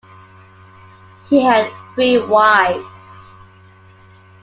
[1.29, 2.87] He had three wives.